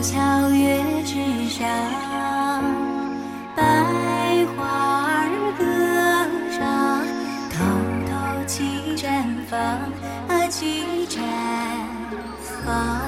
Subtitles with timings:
[0.00, 1.66] 桥月之上，
[3.56, 3.62] 百
[4.56, 5.26] 花儿
[5.58, 5.64] 歌
[6.56, 7.02] 唱，
[7.50, 7.56] 偷
[8.06, 8.10] 偷
[8.46, 9.04] 几绽
[9.48, 9.58] 放
[10.28, 11.18] 啊，几绽
[12.64, 13.07] 放。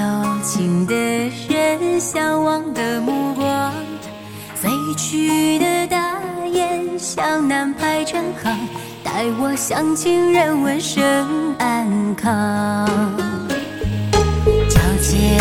[0.00, 3.70] 有情的人向往的目光
[4.54, 6.18] 飞去的大
[6.50, 8.58] 雁向南排成行
[9.04, 12.88] 待我向情人问声安康。
[14.70, 15.38] 交接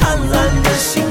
[0.00, 1.09] 灿烂的星